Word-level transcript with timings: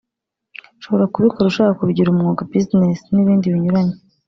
ushobora 0.79 1.11
kubikora 1.13 1.45
ushaka 1.47 1.77
kubigira 1.79 2.07
umwuga 2.11 2.47
(business) 2.53 2.99
n’ibindi 3.13 3.53
binyuranye 3.53 3.95